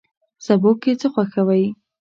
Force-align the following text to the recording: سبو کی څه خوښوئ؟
سبو 0.45 0.71
کی 0.81 0.91
څه 0.99 1.07
خوښوئ؟ 1.13 1.65